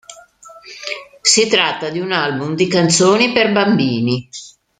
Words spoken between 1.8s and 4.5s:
di un album di canzoni per bambini.